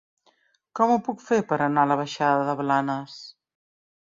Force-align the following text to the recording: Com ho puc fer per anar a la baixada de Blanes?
Com 0.79 0.93
ho 0.93 0.95
puc 1.09 1.21
fer 1.27 1.39
per 1.51 1.59
anar 1.65 1.83
a 1.87 1.91
la 1.91 1.99
baixada 2.01 2.49
de 2.49 2.57
Blanes? 2.63 3.19